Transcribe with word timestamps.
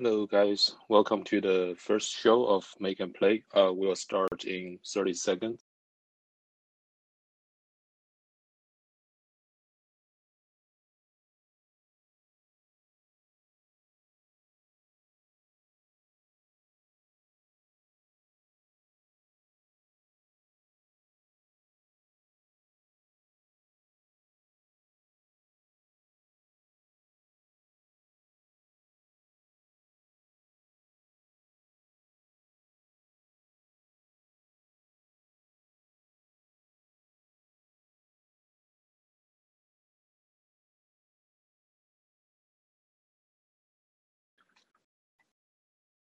Hello, 0.00 0.26
guys. 0.26 0.76
Welcome 0.88 1.24
to 1.24 1.40
the 1.40 1.74
first 1.76 2.12
show 2.12 2.46
of 2.46 2.72
Make 2.78 3.00
and 3.00 3.12
Play. 3.12 3.42
Uh, 3.52 3.72
we'll 3.72 3.96
start 3.96 4.44
in 4.44 4.78
30 4.86 5.12
seconds. 5.14 5.64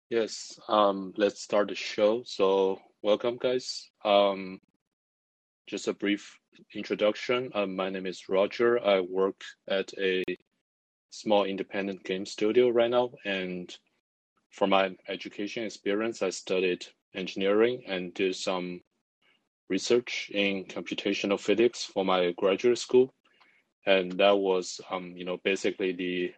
Yes, 0.09 0.57
um, 0.69 1.13
let's 1.17 1.43
start 1.43 1.67
the 1.67 1.75
show. 1.75 2.23
So, 2.25 2.79
welcome, 3.03 3.39
guys. 3.39 3.91
Um, 4.05 4.61
just 5.67 5.89
a 5.89 5.95
brief 5.95 6.39
introduction. 6.73 7.51
Um, 7.57 7.75
my 7.75 7.91
name 7.91 8.07
is 8.07 8.29
Roger. 8.29 8.79
I 8.85 9.01
work 9.01 9.43
at 9.67 9.93
a 9.99 10.23
small 11.11 11.43
independent 11.43 12.05
game 12.05 12.25
studio 12.25 12.69
right 12.69 12.89
now, 12.91 13.15
and 13.25 13.77
for 14.53 14.69
my 14.69 14.95
education 15.09 15.65
experience, 15.65 16.23
I 16.23 16.31
studied 16.31 16.87
engineering 17.13 17.83
and 17.89 18.15
did 18.15 18.37
some 18.37 18.83
research 19.69 20.31
in 20.33 20.67
computational 20.67 21.41
physics 21.41 21.83
for 21.83 22.05
my 22.05 22.33
graduate 22.39 22.79
school, 22.79 23.13
and 23.87 24.13
that 24.21 24.39
was, 24.39 24.81
um, 24.89 25.15
you 25.17 25.25
know, 25.25 25.39
basically 25.43 25.91
the 25.91 26.33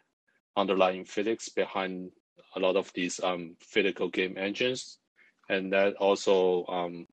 underlying 0.56 1.04
physics 1.04 1.50
behind 1.50 2.12
a 2.56 2.60
lot 2.60 2.76
of 2.76 2.92
these 2.92 3.20
um, 3.22 3.56
physical 3.60 4.08
game 4.08 4.36
engines, 4.38 4.98
and 5.48 5.72
that 5.72 5.94
also 5.96 6.66
um, 6.66 7.06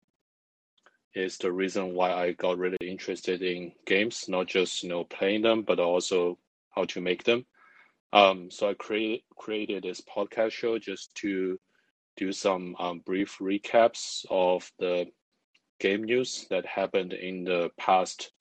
is 1.13 1.37
the 1.37 1.51
reason 1.51 1.93
why 1.93 2.11
I 2.11 2.31
got 2.33 2.57
really 2.57 2.77
interested 2.81 3.41
in 3.41 3.71
games, 3.85 4.25
not 4.27 4.47
just 4.47 4.83
you 4.83 4.89
know 4.89 5.03
playing 5.03 5.41
them, 5.41 5.63
but 5.63 5.79
also 5.79 6.37
how 6.71 6.85
to 6.85 7.01
make 7.01 7.23
them. 7.23 7.45
Um, 8.13 8.49
so 8.51 8.69
I 8.69 8.73
created 8.73 9.21
created 9.35 9.83
this 9.83 10.01
podcast 10.01 10.51
show 10.51 10.77
just 10.79 11.13
to 11.15 11.59
do 12.17 12.31
some 12.31 12.75
um, 12.79 12.99
brief 12.99 13.37
recaps 13.39 14.25
of 14.29 14.71
the 14.79 15.07
game 15.79 16.03
news 16.03 16.47
that 16.49 16.65
happened 16.65 17.13
in 17.13 17.43
the 17.43 17.69
past 17.77 18.31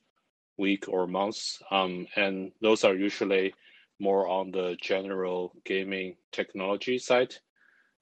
week 0.56 0.84
or 0.88 1.06
months, 1.06 1.60
um, 1.70 2.06
and 2.16 2.52
those 2.60 2.84
are 2.84 2.94
usually 2.94 3.54
more 3.98 4.28
on 4.28 4.50
the 4.50 4.76
general 4.80 5.54
gaming 5.64 6.16
technology 6.32 6.98
side. 6.98 7.34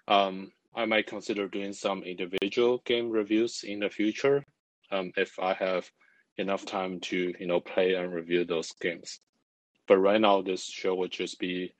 Um, 0.08 0.52
I 0.74 0.86
might 0.86 1.06
consider 1.06 1.48
doing 1.48 1.72
some 1.72 2.02
individual 2.02 2.82
game 2.84 3.10
reviews 3.10 3.62
in 3.64 3.80
the 3.80 3.90
future 3.90 4.44
um, 4.90 5.12
if 5.16 5.38
I 5.38 5.54
have 5.54 5.90
enough 6.38 6.64
time 6.64 7.00
to 7.00 7.34
you 7.38 7.46
know 7.46 7.60
play 7.60 7.94
and 7.94 8.12
review 8.12 8.44
those 8.44 8.72
games. 8.80 9.20
But 9.86 9.98
right 9.98 10.20
now, 10.20 10.42
this 10.42 10.64
show 10.64 10.94
will 10.94 11.08
just 11.08 11.38
be 11.38 11.74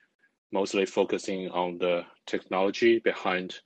mostly 0.51 0.85
focusing 0.85 1.49
on 1.49 1.79
the 1.79 2.05
technology 2.27 2.99
behind 2.99 3.59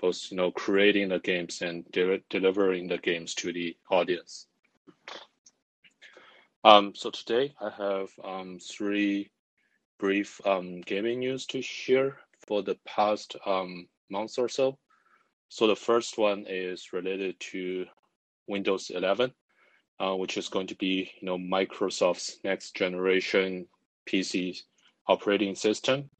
both 0.00 0.30
you 0.30 0.36
know 0.36 0.50
creating 0.50 1.08
the 1.08 1.20
games 1.20 1.62
and 1.62 1.84
de- 1.92 2.22
delivering 2.30 2.88
the 2.88 2.98
games 2.98 3.34
to 3.34 3.52
the 3.52 3.76
audience. 3.90 4.48
Um, 6.64 6.94
so 6.94 7.10
today 7.10 7.54
I 7.60 7.70
have 7.70 8.08
um, 8.24 8.58
three 8.58 9.30
brief 10.04 10.38
um, 10.44 10.82
gaming 10.82 11.20
news 11.20 11.46
to 11.46 11.62
share 11.62 12.18
for 12.46 12.62
the 12.62 12.76
past 12.84 13.36
um, 13.46 13.88
month 14.10 14.38
or 14.38 14.50
so. 14.50 14.76
So 15.48 15.66
the 15.66 15.76
first 15.76 16.18
one 16.18 16.44
is 16.46 16.92
related 16.92 17.40
to 17.52 17.86
Windows 18.46 18.90
11, 18.90 19.32
uh, 20.00 20.14
which 20.14 20.36
is 20.36 20.50
going 20.50 20.66
to 20.66 20.74
be 20.74 21.10
you 21.18 21.24
know 21.24 21.38
Microsoft's 21.38 22.36
next 22.44 22.76
generation 22.76 23.66
PC 24.06 24.58
operating 25.08 25.54
system. 25.54 26.10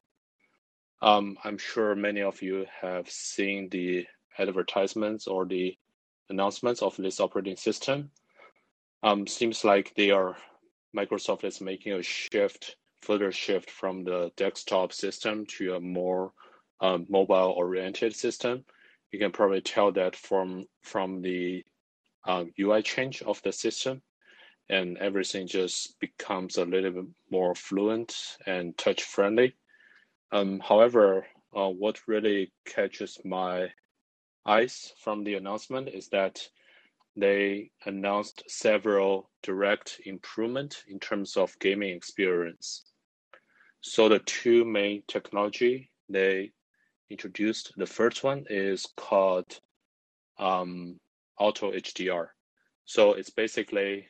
Um, 1.02 1.36
I'm 1.44 1.58
sure 1.58 1.94
many 1.94 2.22
of 2.22 2.40
you 2.40 2.64
have 2.80 3.10
seen 3.10 3.68
the 3.68 4.06
advertisements 4.38 5.26
or 5.26 5.44
the 5.44 5.76
announcements 6.30 6.80
of 6.80 6.96
this 6.96 7.20
operating 7.20 7.56
system. 7.56 8.10
Um, 9.02 9.26
seems 9.26 9.62
like 9.62 9.92
they 9.94 10.10
are 10.10 10.38
Microsoft 10.96 11.44
is 11.44 11.60
making 11.60 11.92
a 11.92 12.02
shift 12.02 12.76
further 13.04 13.32
shift 13.32 13.70
from 13.70 14.04
the 14.04 14.32
desktop 14.36 14.92
system 14.92 15.46
to 15.46 15.74
a 15.74 15.80
more 15.80 16.32
um, 16.80 17.06
mobile-oriented 17.08 18.14
system. 18.14 18.64
You 19.12 19.18
can 19.18 19.32
probably 19.32 19.60
tell 19.60 19.92
that 19.92 20.16
from 20.16 20.66
from 20.82 21.22
the 21.22 21.64
um, 22.26 22.52
UI 22.58 22.82
change 22.82 23.22
of 23.22 23.40
the 23.42 23.52
system, 23.52 24.02
and 24.68 24.98
everything 24.98 25.46
just 25.46 25.98
becomes 26.00 26.56
a 26.56 26.64
little 26.64 26.90
bit 26.90 27.04
more 27.30 27.54
fluent 27.54 28.38
and 28.46 28.76
touch-friendly. 28.76 29.54
Um, 30.32 30.60
however, 30.60 31.26
uh, 31.54 31.68
what 31.68 32.08
really 32.08 32.52
catches 32.64 33.18
my 33.24 33.68
eyes 34.46 34.92
from 34.98 35.24
the 35.24 35.34
announcement 35.34 35.88
is 35.88 36.08
that 36.08 36.48
they 37.16 37.70
announced 37.86 38.42
several 38.48 39.30
direct 39.42 40.00
improvement 40.04 40.82
in 40.88 40.98
terms 40.98 41.36
of 41.36 41.56
gaming 41.60 41.94
experience. 41.94 42.84
So 43.86 44.08
the 44.08 44.18
two 44.20 44.64
main 44.64 45.02
technology 45.08 45.90
they 46.08 46.52
introduced, 47.10 47.74
the 47.76 47.84
first 47.84 48.24
one 48.24 48.46
is 48.48 48.86
called 48.96 49.60
um, 50.38 50.98
Auto 51.38 51.70
HDR. 51.70 52.28
So 52.86 53.12
it's 53.12 53.28
basically 53.28 54.06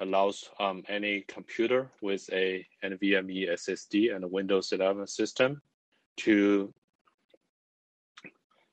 allows 0.00 0.50
um, 0.58 0.82
any 0.88 1.24
computer 1.28 1.92
with 2.02 2.28
a 2.32 2.66
NVMe 2.84 3.48
SSD 3.48 4.12
and 4.12 4.24
a 4.24 4.28
Windows 4.28 4.72
11 4.72 5.06
system 5.06 5.62
to, 6.16 6.74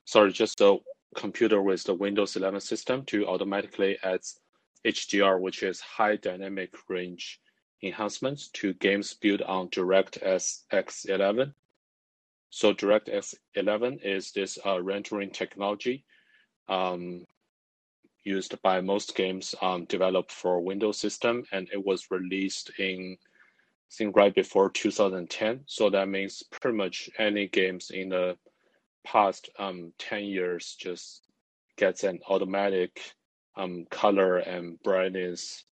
sorry, 0.04 0.32
just 0.32 0.60
a 0.62 0.78
computer 1.14 1.62
with 1.62 1.84
the 1.84 1.94
Windows 1.94 2.34
11 2.34 2.60
system 2.60 3.04
to 3.04 3.28
automatically 3.28 3.96
add 4.02 4.22
HDR, 4.84 5.40
which 5.40 5.62
is 5.62 5.80
high 5.80 6.16
dynamic 6.16 6.74
range 6.88 7.38
enhancements 7.82 8.48
to 8.48 8.74
games 8.74 9.14
built 9.14 9.42
on 9.42 9.68
DirectX 9.68 11.08
11. 11.08 11.54
So 12.50 12.72
DirectX 12.72 13.34
11 13.54 14.00
is 14.00 14.32
this 14.32 14.58
uh, 14.64 14.80
rendering 14.80 15.30
technology 15.30 16.04
um, 16.68 17.26
used 18.24 18.60
by 18.62 18.80
most 18.80 19.16
games 19.16 19.54
um, 19.60 19.84
developed 19.86 20.30
for 20.30 20.60
Windows 20.60 20.98
system, 20.98 21.44
and 21.50 21.68
it 21.72 21.84
was 21.84 22.10
released 22.10 22.70
in 22.78 23.16
I 23.20 23.94
think 23.94 24.16
right 24.16 24.34
before 24.34 24.70
2010. 24.70 25.64
So 25.66 25.90
that 25.90 26.08
means 26.08 26.42
pretty 26.50 26.78
much 26.78 27.10
any 27.18 27.46
games 27.48 27.90
in 27.90 28.08
the 28.08 28.38
past 29.04 29.50
um, 29.58 29.92
10 29.98 30.24
years 30.24 30.76
just 30.80 31.26
gets 31.76 32.04
an 32.04 32.20
automatic 32.28 33.00
um, 33.56 33.84
color 33.90 34.38
and 34.38 34.82
brightness 34.82 35.64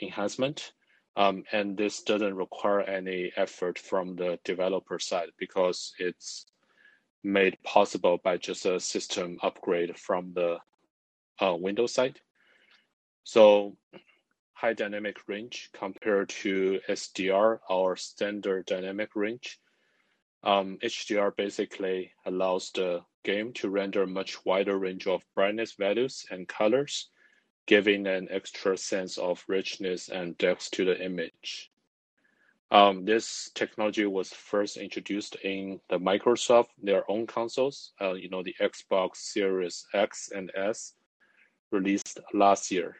enhancement. 0.00 0.72
Um, 1.18 1.42
and 1.50 1.76
this 1.76 2.02
doesn't 2.04 2.36
require 2.36 2.80
any 2.82 3.32
effort 3.36 3.76
from 3.76 4.14
the 4.14 4.38
developer 4.44 5.00
side 5.00 5.30
because 5.36 5.92
it's 5.98 6.46
made 7.24 7.60
possible 7.64 8.20
by 8.22 8.36
just 8.36 8.64
a 8.66 8.78
system 8.78 9.36
upgrade 9.42 9.98
from 9.98 10.32
the 10.32 10.58
uh, 11.42 11.56
Windows 11.56 11.92
side. 11.92 12.20
So 13.24 13.76
high 14.52 14.74
dynamic 14.74 15.16
range 15.26 15.70
compared 15.72 16.28
to 16.28 16.78
SDR, 16.88 17.58
our 17.68 17.96
standard 17.96 18.66
dynamic 18.66 19.16
range. 19.16 19.58
Um, 20.44 20.78
HDR 20.84 21.34
basically 21.34 22.12
allows 22.26 22.70
the 22.70 23.00
game 23.24 23.52
to 23.54 23.70
render 23.70 24.04
a 24.04 24.06
much 24.06 24.44
wider 24.44 24.78
range 24.78 25.08
of 25.08 25.24
brightness 25.34 25.72
values 25.72 26.24
and 26.30 26.46
colors 26.46 27.10
giving 27.68 28.08
an 28.08 28.28
extra 28.32 28.76
sense 28.76 29.18
of 29.18 29.44
richness 29.48 30.08
and 30.08 30.36
depth 30.38 30.72
to 30.72 30.84
the 30.84 30.98
image. 31.04 31.70
Um, 32.70 33.04
this 33.04 33.50
technology 33.54 34.06
was 34.06 34.30
first 34.30 34.76
introduced 34.76 35.36
in 35.44 35.80
the 35.88 35.98
Microsoft 35.98 36.68
their 36.82 37.08
own 37.10 37.26
consoles. 37.26 37.92
Uh, 38.00 38.14
you 38.14 38.28
know, 38.28 38.42
the 38.42 38.56
Xbox 38.60 39.16
Series 39.18 39.86
X 39.94 40.30
and 40.34 40.50
S, 40.56 40.94
released 41.70 42.20
last 42.34 42.70
year. 42.70 42.96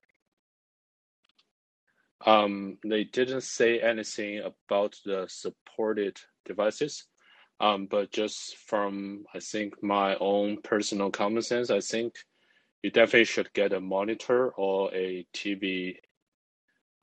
Um, 2.26 2.78
they 2.84 3.04
didn't 3.04 3.42
say 3.42 3.80
anything 3.80 4.42
about 4.44 4.96
the 5.04 5.26
supported 5.28 6.20
devices, 6.44 7.06
Um, 7.60 7.86
but 7.86 8.12
just 8.12 8.56
from 8.56 9.24
I 9.34 9.40
think 9.40 9.82
my 9.82 10.16
own 10.16 10.62
personal 10.62 11.10
common 11.10 11.42
sense, 11.42 11.70
I 11.70 11.80
think 11.80 12.14
you 12.82 12.90
definitely 12.90 13.24
should 13.24 13.52
get 13.52 13.72
a 13.72 13.80
monitor 13.80 14.50
or 14.50 14.92
a 14.94 15.26
TV 15.34 15.96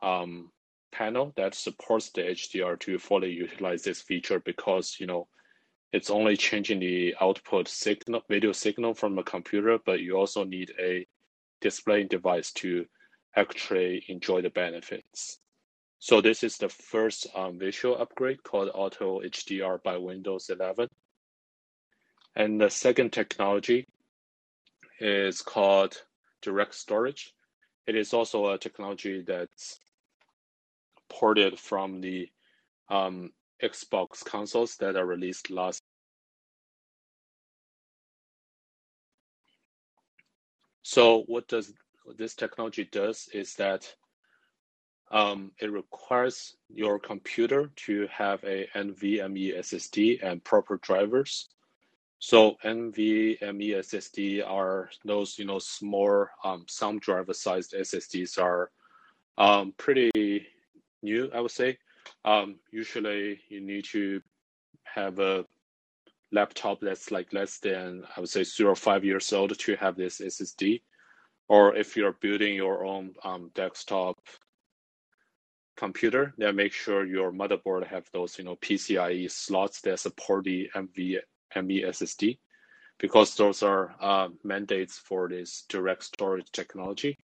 um, 0.02 0.52
panel 0.92 1.34
that 1.36 1.56
supports 1.56 2.12
the 2.12 2.22
HDR 2.22 2.80
to 2.80 2.98
fully 2.98 3.32
utilize 3.32 3.84
this 3.84 4.02
feature 4.02 4.40
because 4.40 4.98
you 5.00 5.08
know 5.08 5.28
it's 5.92 6.10
only 6.10 6.36
changing 6.36 6.80
the 6.80 7.16
output 7.22 7.68
signal 7.68 8.22
video 8.30 8.52
signal 8.52 8.94
from 8.94 9.18
a 9.18 9.24
computer, 9.24 9.80
but 9.86 10.02
you 10.02 10.18
also 10.18 10.44
need 10.44 10.74
a 10.80 11.06
display 11.62 12.04
device 12.04 12.52
to 12.54 12.86
actually 13.36 14.04
enjoy 14.10 14.42
the 14.42 14.50
benefits. 14.50 15.40
So 16.00 16.22
this 16.22 16.44
is 16.44 16.58
the 16.58 16.70
first 16.70 17.28
um, 17.34 17.58
visual 17.58 17.98
upgrade 17.98 18.44
called 18.44 18.70
Auto 18.74 19.22
HDR 19.22 19.82
by 19.84 19.98
Windows 19.98 20.50
11. 20.50 20.90
And 22.36 22.60
the 22.60 22.70
second 22.70 23.14
technology 23.14 23.88
is 25.00 25.42
called 25.42 26.02
Direct 26.42 26.74
Storage. 26.74 27.34
It 27.88 27.96
is 27.96 28.14
also 28.14 28.48
a 28.48 28.58
technology 28.58 29.24
that's 29.26 29.80
ported 31.10 31.60
from 31.60 32.02
the 32.02 32.30
um, 32.90 33.32
Xbox 33.64 34.24
consoles 34.24 34.78
that 34.78 34.96
are 34.96 35.06
released 35.06 35.50
last. 35.50 35.82
So 40.84 41.24
what 41.28 41.48
does 41.48 41.74
what 42.04 42.18
this 42.18 42.36
technology 42.36 42.88
does 42.92 43.28
is 43.34 43.56
that 43.56 43.92
um, 45.12 45.52
it 45.60 45.72
requires 45.72 46.56
your 46.70 47.00
computer 47.00 47.72
to 47.88 48.08
have 48.12 48.44
a 48.44 48.68
NVMe 48.76 49.58
SSD 49.58 50.24
and 50.24 50.44
proper 50.44 50.78
drivers. 50.78 51.50
So 52.28 52.58
NVMe 52.64 53.38
SSD 53.86 54.44
are 54.44 54.90
those 55.06 55.38
you 55.38 55.46
know 55.46 55.60
small 55.60 56.26
um, 56.44 56.66
some 56.68 56.98
driver 56.98 57.36
sized 57.36 57.74
SSDs 57.74 58.42
are 58.42 58.72
um, 59.38 59.76
pretty 59.78 60.10
new, 61.04 61.30
I 61.32 61.40
would 61.40 61.52
say. 61.52 61.78
Um, 62.24 62.56
usually, 62.72 63.42
you 63.48 63.62
need 63.62 63.86
to 63.92 64.24
have 64.86 65.20
a 65.20 65.46
laptop 66.32 66.80
that's 66.82 67.12
like 67.12 67.32
less 67.32 67.60
than 67.60 68.04
I 68.18 68.22
would 68.22 68.30
say 68.30 68.44
zero 68.44 68.74
five 68.74 69.06
years 69.06 69.32
old 69.32 69.56
to 69.56 69.76
have 69.76 69.96
this 69.96 70.20
SSD, 70.20 70.82
or 71.48 71.76
if 71.76 71.96
you're 71.96 72.18
building 72.22 72.56
your 72.56 72.86
own 72.86 73.14
um, 73.24 73.52
desktop 73.54 74.18
computer, 75.78 76.34
then 76.40 76.56
make 76.56 76.74
sure 76.74 77.06
your 77.06 77.32
motherboard 77.32 77.86
have 77.86 78.10
those 78.14 78.40
you 78.40 78.46
know 78.46 78.56
PCIe 78.56 79.30
slots 79.30 79.80
that 79.82 80.00
support 80.00 80.46
the 80.46 80.72
NVMe 81.56 81.88
SSD, 81.88 82.38
because 83.00 83.36
those 83.36 83.64
are 83.64 83.96
uh, 84.00 84.30
mandates 84.44 84.98
for 84.98 85.30
this 85.30 85.66
direct 85.70 86.04
storage 86.04 86.52
technology. 86.52 87.18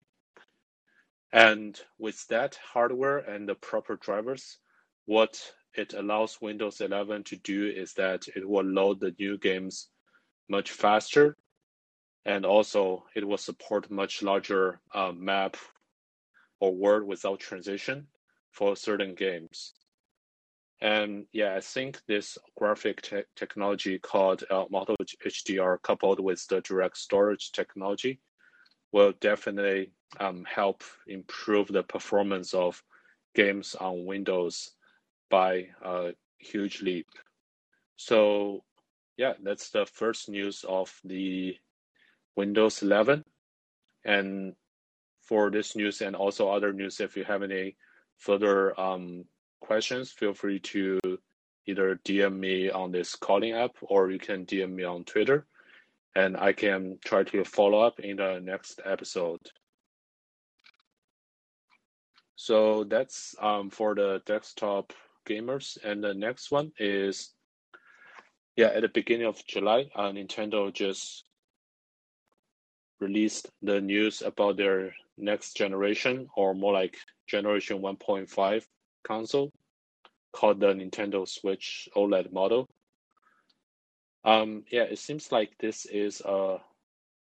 And 1.32 1.80
with 1.98 2.26
that 2.28 2.58
hardware 2.72 3.18
and 3.18 3.48
the 3.48 3.54
proper 3.54 3.96
drivers, 3.96 4.58
what 5.06 5.40
it 5.74 5.94
allows 5.94 6.40
Windows 6.40 6.80
11 6.80 7.24
to 7.24 7.36
do 7.36 7.66
is 7.66 7.94
that 7.94 8.28
it 8.36 8.46
will 8.46 8.64
load 8.64 9.00
the 9.00 9.14
new 9.18 9.38
games 9.38 9.88
much 10.48 10.70
faster. 10.70 11.36
And 12.24 12.44
also, 12.44 13.04
it 13.16 13.26
will 13.26 13.38
support 13.38 13.90
much 13.90 14.22
larger 14.22 14.80
uh, 14.94 15.12
map 15.12 15.56
or 16.60 16.74
word 16.74 17.06
without 17.06 17.40
transition 17.40 18.06
for 18.52 18.76
certain 18.76 19.14
games. 19.14 19.72
And 20.82 21.26
yeah, 21.32 21.54
I 21.54 21.60
think 21.60 22.00
this 22.08 22.36
graphic 22.58 23.02
te- 23.02 23.22
technology 23.36 24.00
called 24.00 24.42
uh, 24.50 24.64
Auto 24.64 24.96
HDR 25.24 25.80
coupled 25.80 26.18
with 26.18 26.44
the 26.48 26.60
direct 26.60 26.98
storage 26.98 27.52
technology 27.52 28.18
will 28.90 29.12
definitely 29.20 29.92
um, 30.18 30.44
help 30.44 30.82
improve 31.06 31.68
the 31.68 31.84
performance 31.84 32.52
of 32.52 32.82
games 33.32 33.76
on 33.76 34.06
Windows 34.06 34.72
by 35.30 35.68
a 35.84 36.14
huge 36.38 36.82
leap. 36.82 37.06
So, 37.94 38.64
yeah, 39.16 39.34
that's 39.40 39.70
the 39.70 39.86
first 39.86 40.28
news 40.28 40.64
of 40.68 40.92
the 41.04 41.56
Windows 42.34 42.82
11. 42.82 43.22
And 44.04 44.54
for 45.20 45.48
this 45.48 45.76
news 45.76 46.00
and 46.00 46.16
also 46.16 46.50
other 46.50 46.72
news, 46.72 46.98
if 46.98 47.16
you 47.16 47.22
have 47.22 47.44
any 47.44 47.76
further 48.18 48.78
um, 48.80 49.26
questions, 49.62 50.12
feel 50.12 50.34
free 50.34 50.58
to 50.58 51.00
either 51.66 51.98
DM 52.04 52.38
me 52.38 52.70
on 52.70 52.92
this 52.92 53.14
calling 53.14 53.52
app 53.52 53.76
or 53.80 54.10
you 54.10 54.18
can 54.18 54.44
DM 54.44 54.72
me 54.72 54.84
on 54.84 55.04
Twitter 55.04 55.46
and 56.14 56.36
I 56.36 56.52
can 56.52 56.98
try 57.04 57.22
to 57.24 57.44
follow 57.44 57.80
up 57.80 58.00
in 58.00 58.16
the 58.16 58.40
next 58.42 58.80
episode. 58.84 59.40
So 62.36 62.84
that's 62.84 63.34
um, 63.40 63.70
for 63.70 63.94
the 63.94 64.20
desktop 64.26 64.92
gamers. 65.26 65.78
And 65.84 66.02
the 66.02 66.12
next 66.12 66.50
one 66.50 66.72
is, 66.78 67.32
yeah, 68.56 68.66
at 68.66 68.82
the 68.82 68.88
beginning 68.88 69.26
of 69.26 69.46
July, 69.46 69.88
uh, 69.94 70.10
Nintendo 70.10 70.72
just 70.72 71.24
released 73.00 73.48
the 73.62 73.80
news 73.80 74.22
about 74.22 74.56
their 74.56 74.94
next 75.16 75.56
generation, 75.56 76.28
or 76.36 76.54
more 76.54 76.72
like 76.72 76.96
generation 77.28 77.80
1.5 77.80 78.64
console, 79.02 79.52
called 80.32 80.60
the 80.60 80.68
Nintendo 80.68 81.28
Switch 81.28 81.88
OLED 81.96 82.32
model. 82.32 82.68
Um, 84.24 84.64
yeah, 84.70 84.82
it 84.82 84.98
seems 84.98 85.32
like 85.32 85.50
this 85.58 85.84
is 85.86 86.20
a 86.24 86.58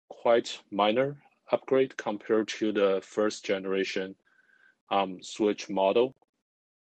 quite 0.09 0.61
minor 0.71 1.17
upgrade 1.51 1.97
compared 1.97 2.49
to 2.49 2.73
the 2.73 3.01
first 3.03 3.45
generation 3.45 4.15
um, 4.91 5.23
Switch 5.23 5.71
model 5.71 6.15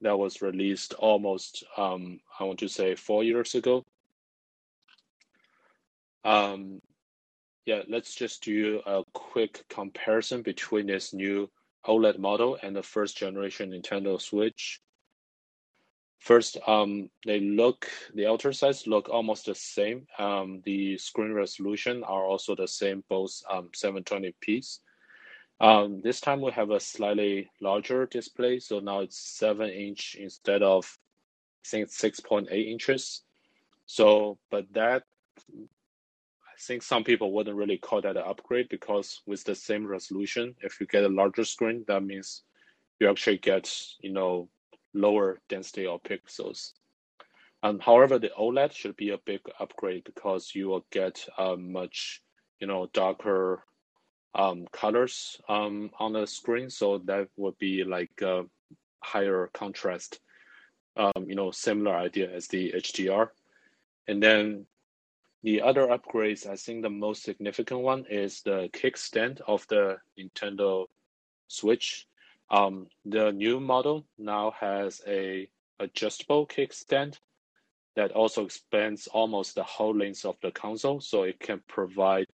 that 0.01 0.19
was 0.19 0.43
released 0.43 0.95
almost, 0.95 1.65
um, 1.77 2.21
I 2.39 2.45
want 2.45 2.59
to 2.61 2.69
say, 2.69 2.95
four 2.95 3.25
years 3.25 3.55
ago. 3.55 3.85
Um, 6.25 6.81
yeah, 7.67 7.83
let's 7.89 8.15
just 8.15 8.43
do 8.43 8.81
a 8.87 9.03
quick 9.13 9.65
comparison 9.69 10.43
between 10.43 10.87
this 10.87 11.13
new 11.13 11.51
OLED 11.87 12.19
model 12.19 12.59
and 12.63 12.75
the 12.75 12.83
first 12.83 13.17
generation 13.17 13.71
Nintendo 13.71 14.21
Switch. 14.21 14.81
First, 16.19 16.59
um, 16.67 17.11
they 17.25 17.41
look, 17.41 17.89
the 18.15 18.27
outer 18.27 18.53
sides 18.53 18.87
look 18.87 19.09
almost 19.09 19.47
the 19.47 19.55
same. 19.55 20.07
Um, 20.19 20.63
the 20.65 20.99
screen 20.99 21.33
resolution 21.33 22.03
are 22.03 22.25
also 22.25 22.57
the 22.57 22.67
same, 22.67 23.05
both 23.09 23.41
um, 23.51 23.71
720p. 23.75 24.79
Um, 25.61 26.01
this 26.03 26.21
time 26.21 26.41
we 26.41 26.53
have 26.53 26.71
a 26.71 26.81
slightly 26.81 27.51
larger 27.61 28.07
display, 28.07 28.59
so 28.59 28.81
now 28.81 29.01
it's 29.01 29.19
7 29.39 29.69
inch 29.71 30.17
instead 30.19 30.63
of, 30.63 30.99
I 31.65 31.69
think, 31.69 31.89
6.8 31.89 32.51
inches. 32.51 33.23
So, 33.87 34.39
but 34.51 34.67
that, 34.73 35.05
I 35.49 36.61
think 36.61 36.83
some 36.83 37.05
people 37.05 37.33
wouldn't 37.33 37.57
really 37.57 37.79
call 37.79 38.01
that 38.03 38.17
an 38.17 38.25
upgrade 38.27 38.69
because 38.69 39.23
with 39.27 39.45
the 39.45 39.55
same 39.55 39.87
resolution, 39.87 40.55
if 40.63 40.81
you 40.81 40.87
get 40.87 41.05
a 41.05 41.09
larger 41.09 41.45
screen, 41.45 41.85
that 41.89 42.03
means 42.03 42.43
you 43.01 43.09
actually 43.09 43.39
get, 43.39 43.73
you 44.01 44.13
know, 44.13 44.49
lower 44.95 45.39
density 45.49 45.87
of 45.87 46.03
pixels. 46.03 46.73
Um, 47.63 47.81
however, 47.81 48.19
the 48.19 48.31
OLED 48.39 48.73
should 48.73 48.97
be 48.97 49.11
a 49.11 49.19
big 49.19 49.41
upgrade 49.59 50.05
because 50.05 50.55
you 50.55 50.69
will 50.69 50.87
get 50.91 51.27
a 51.39 51.57
much, 51.57 52.23
you 52.61 52.67
know, 52.67 52.89
darker 52.93 53.65
um, 54.35 54.67
colors 54.73 55.41
um, 55.49 55.91
on 55.99 56.13
the 56.13 56.27
screen. 56.27 56.71
So 56.71 56.99
that 57.07 57.29
would 57.37 57.59
be 57.59 57.83
like 57.85 58.13
a 58.23 58.45
higher 59.01 59.51
contrast, 59.53 60.21
um, 60.97 61.27
you 61.27 61.35
know, 61.35 61.51
similar 61.51 61.97
idea 61.97 62.33
as 62.33 62.47
the 62.47 62.73
HDR. 62.73 63.29
And 64.07 64.23
then 64.23 64.67
the 65.43 65.63
other 65.63 65.87
upgrades, 65.87 66.47
I 66.47 66.57
think 66.57 66.83
the 66.83 66.91
most 66.91 67.23
significant 67.23 67.81
one 67.81 68.07
is 68.09 68.43
the 68.43 68.69
kickstand 68.73 69.41
of 69.47 69.67
the 69.69 69.99
Nintendo 70.19 70.87
Switch. 71.49 72.07
Um, 72.51 72.87
the 73.05 73.31
new 73.33 73.61
model 73.61 74.07
now 74.19 74.53
has 74.59 75.03
a 75.07 75.49
adjustable 75.81 76.47
kickstand 76.47 77.19
that 77.95 78.13
also 78.13 78.45
expands 78.45 79.07
almost 79.09 79.55
the 79.55 79.63
whole 79.65 79.95
length 79.95 80.25
of 80.25 80.37
the 80.41 80.51
console, 80.51 81.01
so 81.01 81.25
it 81.25 81.39
can 81.41 81.61
provide 81.69 82.27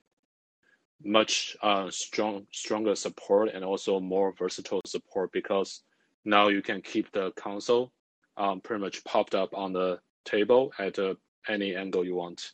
much 1.04 1.58
uh, 1.62 1.90
strong 1.90 2.46
stronger 2.52 2.96
support 2.96 3.50
and 3.54 3.64
also 3.66 4.00
more 4.00 4.34
versatile 4.34 4.82
support 4.86 5.32
because 5.32 5.82
now 6.26 6.48
you 6.48 6.62
can 6.62 6.82
keep 6.82 7.12
the 7.12 7.32
console 7.32 7.92
um, 8.38 8.62
pretty 8.62 8.82
much 8.82 9.04
popped 9.04 9.36
up 9.36 9.54
on 9.54 9.74
the 9.74 10.00
table 10.26 10.72
at 10.80 10.98
uh, 11.00 11.16
any 11.50 11.76
angle 11.76 12.06
you 12.06 12.16
want. 12.16 12.52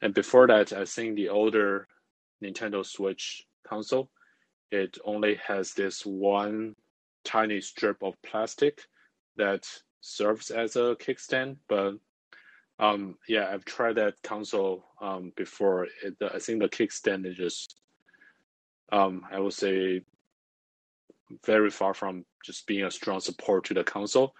And 0.00 0.14
before 0.14 0.46
that, 0.46 0.72
I 0.72 0.84
think 0.84 1.16
the 1.16 1.28
older 1.28 1.88
Nintendo 2.42 2.84
Switch 2.84 3.46
console, 3.66 4.10
it 4.70 4.98
only 5.04 5.36
has 5.46 5.74
this 5.74 6.04
one 6.04 6.74
tiny 7.24 7.60
strip 7.60 8.02
of 8.02 8.14
plastic 8.22 8.82
that 9.36 9.66
serves 10.00 10.50
as 10.50 10.76
a 10.76 10.96
kickstand, 10.96 11.56
but 11.68 11.94
Um, 12.80 13.18
yeah, 13.28 13.46
I've 13.52 13.64
tried 13.64 13.96
that 13.96 14.20
console 14.22 14.84
um, 15.00 15.32
before. 15.36 15.86
It, 16.02 16.16
I 16.20 16.40
think 16.40 16.58
the 16.58 16.68
kickstand 16.68 17.24
is 17.24 17.36
just, 17.36 17.80
um, 18.90 19.22
I 19.30 19.38
would 19.38 19.54
say, 19.54 20.02
very 21.46 21.70
far 21.70 21.94
from 21.94 22.24
just 22.44 22.66
being 22.66 22.84
a 22.84 22.90
strong 22.90 23.20
support 23.20 23.64
to 23.66 23.74
the 23.74 23.84
console. 23.84 24.34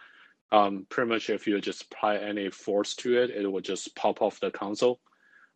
Um, 0.50 0.87
pretty 0.91 1.11
much, 1.11 1.31
if 1.31 1.47
you 1.47 1.61
just 1.61 1.85
apply 1.85 2.17
any 2.17 2.50
force 2.50 2.97
to 2.97 3.23
it, 3.23 3.31
it 3.31 3.47
will 3.47 3.61
just 3.61 3.95
pop 3.95 4.21
off 4.21 4.41
the 4.41 4.50
console. 4.50 4.99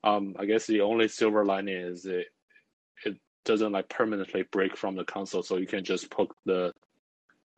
Um, 0.04 0.36
I 0.38 0.46
guess 0.46 0.66
the 0.66 0.82
only 0.82 1.08
silver 1.08 1.44
lining 1.44 1.76
is 1.76 2.06
it 2.06 2.26
it 3.04 3.18
doesn't 3.44 3.72
like 3.72 3.88
permanently 3.88 4.44
break 4.52 4.76
from 4.76 4.94
the 4.94 5.04
console, 5.04 5.42
so 5.42 5.56
you 5.58 5.66
can 5.66 5.82
just 5.82 6.10
poke 6.10 6.34
the 6.44 6.72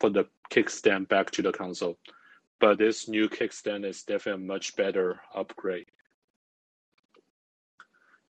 put 0.00 0.14
the 0.14 0.26
kickstand 0.50 1.08
back 1.08 1.30
to 1.32 1.42
the 1.42 1.52
console. 1.52 1.98
But 2.58 2.78
this 2.78 3.08
new 3.08 3.28
kickstand 3.28 3.86
is 3.86 4.02
definitely 4.02 4.44
a 4.44 4.46
much 4.46 4.76
better 4.76 5.20
upgrade. 5.34 5.86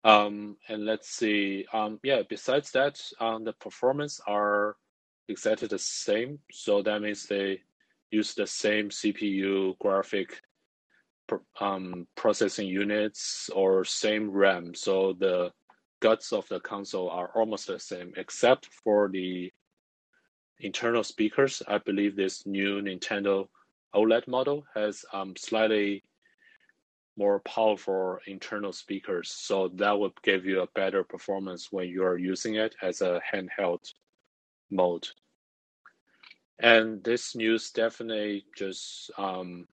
Um, 0.04 0.58
and 0.70 0.86
let's 0.86 1.10
see. 1.10 1.66
Um, 1.74 2.00
yeah, 2.04 2.22
besides 2.28 2.72
that, 2.72 3.00
um, 3.20 3.44
the 3.44 3.54
performance 3.54 4.20
are 4.26 4.76
exactly 5.28 5.68
the 5.68 5.80
same. 5.80 6.40
So 6.52 6.82
that 6.82 7.02
means 7.02 7.26
they 7.26 7.62
use 8.12 8.34
the 8.34 8.48
same 8.48 8.90
CPU 8.90 9.78
graphic 9.80 10.42
um, 11.60 12.08
processing 12.16 12.68
units 12.68 13.50
or 13.54 13.84
same 13.84 14.32
RAM. 14.32 14.74
So 14.74 15.14
the 15.20 15.52
guts 16.00 16.32
of 16.32 16.48
the 16.48 16.60
console 16.60 17.10
are 17.10 17.32
almost 17.36 17.68
the 17.68 17.80
same, 17.80 18.14
except 18.16 18.68
for 18.84 19.10
the 19.10 19.52
internal 20.60 21.04
speakers. 21.04 21.62
I 21.68 21.78
believe 21.78 22.16
this 22.16 22.46
new 22.46 22.82
Nintendo 22.82 23.48
OLED 23.96 24.28
model 24.28 24.66
has 24.76 25.06
um, 25.14 25.36
slightly 25.38 26.04
more 27.18 27.40
powerful 27.40 28.20
internal 28.28 28.72
speakers. 28.72 29.32
So 29.32 29.70
that 29.76 29.98
would 29.98 30.22
give 30.22 30.46
you 30.46 30.62
a 30.62 30.68
better 30.76 31.04
performance 31.04 31.72
when 31.72 31.90
you 31.90 32.04
are 32.04 32.18
using 32.18 32.56
it 32.56 32.76
as 32.82 33.02
a 33.02 33.22
handheld 33.34 33.92
mode. 34.70 35.08
And 36.60 37.04
this 37.04 37.36
news 37.36 37.72
definitely 37.72 38.46
just 38.56 39.12
um, 39.18 39.68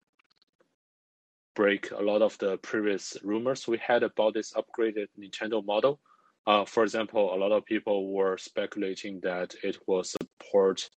break 1.55 1.91
a 1.91 2.01
lot 2.01 2.21
of 2.21 2.37
the 2.39 2.57
previous 2.57 3.17
rumors 3.23 3.67
we 3.67 3.77
had 3.77 4.03
about 4.03 4.33
this 4.33 4.53
upgraded 4.53 5.07
Nintendo 5.19 5.63
model. 5.65 5.99
Uh, 6.45 6.65
for 6.65 6.83
example, 6.83 7.33
a 7.33 7.37
lot 7.37 7.51
of 7.51 7.65
people 7.65 8.11
were 8.11 8.37
speculating 8.37 9.19
that 9.21 9.55
it 9.63 9.77
will 9.87 10.03
support 10.03 10.89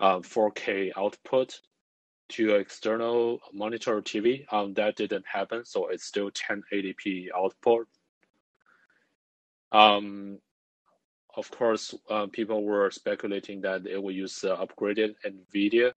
uh, 0.00 0.18
4K 0.18 0.92
output 0.96 1.60
to 2.30 2.56
external 2.56 3.40
monitor 3.52 4.02
TV. 4.02 4.44
Um, 4.52 4.74
that 4.74 4.96
didn't 4.96 5.24
happen, 5.26 5.64
so 5.64 5.88
it's 5.88 6.04
still 6.04 6.30
1080p 6.30 7.28
output. 7.34 7.88
Um, 9.72 10.38
of 11.34 11.50
course, 11.50 11.94
uh, 12.10 12.26
people 12.26 12.64
were 12.64 12.90
speculating 12.90 13.62
that 13.62 13.86
it 13.86 14.02
will 14.02 14.12
use 14.12 14.44
uh, 14.44 14.56
upgraded 14.56 15.14
NVIDIA 15.24 15.92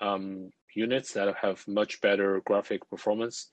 um, 0.00 0.50
units 0.74 1.12
that 1.14 1.34
have 1.36 1.66
much 1.66 2.00
better 2.00 2.40
graphic 2.46 2.88
performance, 2.88 3.48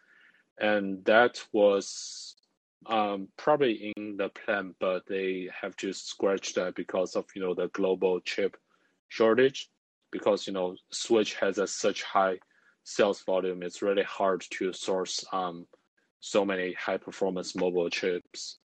and 0.60 1.04
that 1.06 1.44
was 1.52 2.35
um, 2.88 3.28
probably 3.38 3.94
in 3.96 4.18
the 4.18 4.30
plan, 4.30 4.76
but 4.80 5.04
they 5.08 5.50
have 5.62 5.76
to 5.78 5.94
scratch 5.94 6.54
that 6.54 6.76
because 6.76 7.16
of 7.16 7.26
you 7.36 7.42
know 7.42 7.54
the 7.54 7.68
global 7.70 8.20
chip 8.22 8.58
shortage. 9.10 9.70
Because 10.12 10.48
you 10.48 10.54
know 10.54 10.76
Switch 10.92 11.36
has 11.36 11.58
a 11.58 11.68
such 11.68 12.04
high 12.04 12.40
sales 12.84 13.24
volume, 13.24 13.64
it's 13.64 13.82
really 13.82 14.04
hard 14.04 14.44
to 14.52 14.72
source 14.72 15.24
um, 15.34 15.66
so 16.20 16.46
many 16.46 16.74
high 16.74 16.98
performance 16.98 17.56
mobile 17.56 17.90
chips. 17.90 18.60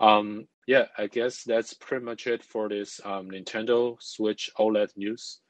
Um, 0.00 0.46
yeah, 0.66 0.86
I 0.96 1.06
guess 1.06 1.44
that's 1.44 1.74
pretty 1.74 2.04
much 2.04 2.26
it 2.26 2.42
for 2.42 2.68
this 2.68 3.00
um, 3.04 3.30
Nintendo 3.30 3.96
Switch 4.00 4.50
OLED 4.58 4.96
news. 4.96 5.40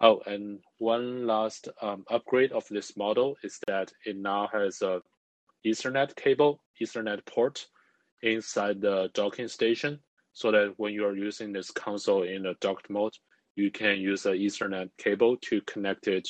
Oh, 0.00 0.20
and 0.26 0.60
one 0.78 1.26
last 1.26 1.68
um, 1.80 2.04
upgrade 2.10 2.52
of 2.52 2.66
this 2.68 2.96
model 2.96 3.36
is 3.42 3.58
that 3.66 3.92
it 4.04 4.16
now 4.16 4.48
has 4.52 4.82
a 4.82 5.00
Ethernet 5.66 6.14
cable, 6.16 6.62
Ethernet 6.80 7.24
port 7.26 7.66
inside 8.22 8.80
the 8.80 9.10
docking 9.14 9.48
station, 9.48 9.98
so 10.32 10.50
that 10.50 10.74
when 10.76 10.92
you 10.92 11.04
are 11.04 11.16
using 11.16 11.52
this 11.52 11.70
console 11.70 12.22
in 12.22 12.46
a 12.46 12.54
docked 12.54 12.88
mode, 12.90 13.12
you 13.56 13.70
can 13.70 13.98
use 13.98 14.26
an 14.26 14.34
Ethernet 14.34 14.90
cable 14.98 15.36
to 15.38 15.60
connect 15.62 16.08
it 16.08 16.28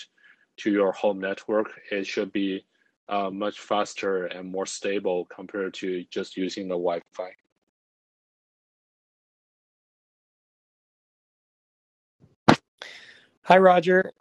to 0.58 0.70
your 0.70 0.92
home 0.92 1.20
network. 1.20 1.70
It 1.90 2.06
should 2.06 2.32
be 2.32 2.64
uh, 3.08 3.30
much 3.30 3.60
faster 3.60 4.26
and 4.26 4.50
more 4.50 4.66
stable 4.66 5.26
compared 5.26 5.74
to 5.74 6.04
just 6.10 6.36
using 6.36 6.68
the 6.68 6.74
Wi-Fi. 6.74 7.30
Hi, 13.44 13.58
Roger. 13.58 14.12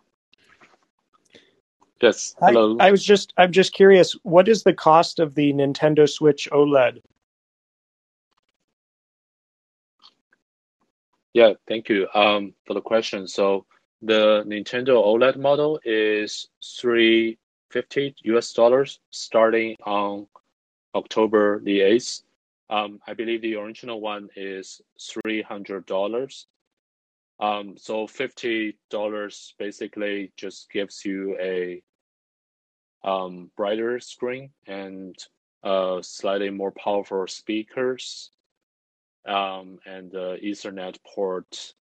Yes. 2.01 2.35
Hello. 2.39 2.77
I, 2.79 2.87
I 2.87 2.91
was 2.91 3.03
just 3.03 3.31
I'm 3.37 3.51
just 3.51 3.73
curious, 3.73 4.13
what 4.23 4.47
is 4.47 4.63
the 4.63 4.73
cost 4.73 5.19
of 5.19 5.35
the 5.35 5.53
Nintendo 5.53 6.09
Switch 6.09 6.49
OLED? 6.51 7.01
Yeah, 11.33 11.53
thank 11.67 11.89
you 11.89 12.07
um, 12.13 12.53
for 12.65 12.73
the 12.73 12.81
question. 12.81 13.27
So 13.27 13.65
the 14.01 14.43
Nintendo 14.47 14.95
OLED 15.01 15.37
model 15.37 15.79
is 15.85 16.49
350 16.79 18.15
US 18.23 18.51
dollars 18.51 18.99
starting 19.11 19.77
on 19.85 20.27
October 20.95 21.61
the 21.63 21.79
8th. 21.81 22.23
Um, 22.69 22.99
I 23.05 23.13
believe 23.13 23.41
the 23.41 23.55
original 23.55 24.01
one 24.01 24.29
is 24.35 24.81
$300. 24.99 26.45
Um, 27.39 27.75
so 27.77 28.07
$50 28.07 29.53
basically 29.57 30.31
just 30.35 30.71
gives 30.71 31.05
you 31.05 31.37
a 31.39 31.81
um, 33.03 33.51
brighter 33.55 33.99
screen 33.99 34.51
and 34.67 35.15
uh, 35.63 36.01
slightly 36.01 36.49
more 36.49 36.71
powerful 36.71 37.27
speakers 37.27 38.31
um, 39.27 39.79
and 39.85 40.11
the 40.11 40.37
Ethernet 40.43 40.97
port 41.03 41.73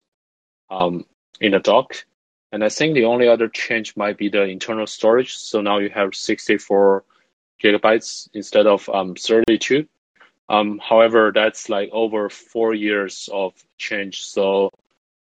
um, 0.70 1.04
in 1.40 1.52
the 1.52 1.58
dock. 1.58 2.04
And 2.52 2.64
I 2.64 2.68
think 2.68 2.94
the 2.94 3.04
only 3.04 3.28
other 3.28 3.48
change 3.48 3.96
might 3.96 4.18
be 4.18 4.28
the 4.28 4.42
internal 4.42 4.86
storage. 4.86 5.36
So 5.36 5.60
now 5.60 5.78
you 5.78 5.88
have 5.90 6.14
64 6.14 7.04
gigabytes 7.62 8.28
instead 8.34 8.66
of 8.66 8.88
um, 8.88 9.14
32. 9.14 9.86
Um, 10.48 10.80
however, 10.82 11.30
that's 11.32 11.68
like 11.68 11.90
over 11.92 12.28
four 12.28 12.74
years 12.74 13.28
of 13.32 13.54
change. 13.78 14.24
So 14.24 14.70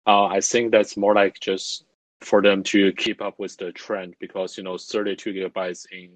uh, 0.08 0.26
I 0.26 0.42
think 0.42 0.72
that's 0.72 0.98
more 0.98 1.14
like 1.14 1.40
just 1.40 1.86
for 2.22 2.42
them 2.42 2.62
to 2.64 2.92
keep 2.94 3.22
up 3.22 3.40
with 3.40 3.58
the 3.58 3.72
trend 3.72 4.16
because 4.20 4.58
you 4.58 4.64
know 4.64 4.78
32 4.78 5.34
gigabytes 5.34 5.86
in 5.92 6.10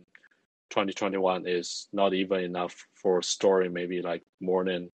2021 0.70 1.48
is 1.48 1.88
not 1.94 2.14
even 2.14 2.42
enough 2.42 2.88
for 2.94 3.22
storing 3.22 3.74
maybe 3.74 4.02
like 4.02 4.24
more 4.40 4.64
than 4.64 4.90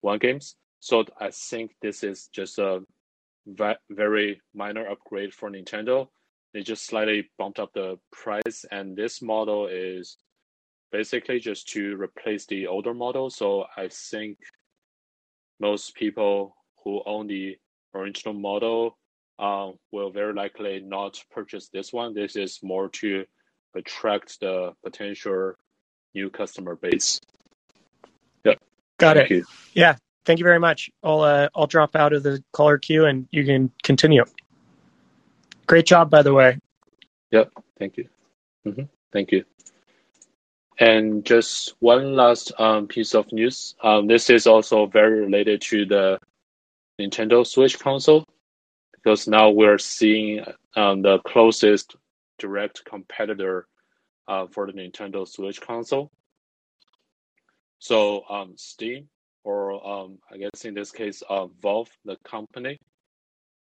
one 0.00 0.18
games. 0.18 0.56
So 0.80 1.04
I 1.18 1.30
think 1.30 1.72
this 1.80 2.02
is 2.02 2.28
just 2.28 2.58
a 2.58 2.82
very 3.90 4.40
minor 4.54 4.88
upgrade 4.88 5.32
for 5.32 5.50
Nintendo. 5.50 6.08
They 6.52 6.62
just 6.62 6.86
slightly 6.86 7.30
bumped 7.38 7.58
up 7.58 7.72
the 7.72 7.98
price, 8.12 8.64
and 8.70 8.96
this 8.96 9.22
model 9.22 9.66
is 9.66 10.18
basically 10.92 11.40
just 11.40 11.68
to 11.68 11.96
replace 11.96 12.46
the 12.46 12.66
older 12.66 12.94
model. 12.94 13.30
So 13.30 13.64
I 13.76 13.88
think 13.88 14.38
most 15.58 15.94
people 15.94 16.56
who 16.84 17.02
own 17.06 17.26
the 17.26 17.56
original 17.94 18.34
model 18.34 18.98
uh, 19.38 19.70
will 19.92 20.10
very 20.10 20.32
likely 20.32 20.80
not 20.84 21.22
purchase 21.30 21.68
this 21.72 21.92
one. 21.92 22.14
This 22.14 22.36
is 22.36 22.60
more 22.62 22.88
to 22.90 23.24
attract 23.74 24.40
the 24.40 24.72
potential 24.84 25.54
new 26.14 26.30
customer 26.30 26.76
base. 26.76 27.20
Yeah. 28.44 28.54
Got 28.98 29.16
Thank 29.16 29.30
it. 29.30 29.34
You. 29.34 29.44
Yeah. 29.74 29.96
Thank 30.24 30.38
you 30.38 30.44
very 30.44 30.60
much. 30.60 30.90
I'll 31.02 31.20
uh, 31.20 31.48
I'll 31.54 31.66
drop 31.66 31.96
out 31.96 32.12
of 32.12 32.22
the 32.22 32.42
caller 32.52 32.78
queue 32.78 33.04
and 33.04 33.28
you 33.30 33.44
can 33.44 33.70
continue. 33.82 34.24
Great 35.66 35.86
job, 35.86 36.10
by 36.10 36.22
the 36.22 36.32
way. 36.32 36.58
Yep. 37.30 37.52
Thank 37.78 37.96
you. 37.96 38.08
Mm-hmm. 38.66 38.84
Thank 39.12 39.32
you. 39.32 39.44
And 40.78 41.24
just 41.24 41.74
one 41.78 42.16
last 42.16 42.52
um, 42.58 42.88
piece 42.88 43.14
of 43.14 43.32
news. 43.32 43.74
Um, 43.82 44.06
this 44.06 44.30
is 44.30 44.46
also 44.46 44.86
very 44.86 45.20
related 45.20 45.60
to 45.62 45.84
the 45.84 46.18
Nintendo 47.00 47.46
Switch 47.46 47.78
console 47.78 48.24
because 49.04 49.28
now 49.28 49.50
we're 49.50 49.78
seeing 49.78 50.44
um, 50.76 51.02
the 51.02 51.18
closest 51.20 51.94
direct 52.38 52.84
competitor 52.84 53.66
uh, 54.26 54.46
for 54.46 54.66
the 54.66 54.72
Nintendo 54.72 55.28
Switch 55.28 55.60
console. 55.60 56.10
So 57.78 58.24
um, 58.30 58.54
Steam, 58.56 59.08
or 59.44 59.86
um, 59.86 60.18
I 60.32 60.38
guess 60.38 60.64
in 60.64 60.72
this 60.72 60.90
case, 60.90 61.22
uh, 61.28 61.48
Valve, 61.60 61.90
the 62.06 62.16
company, 62.24 62.78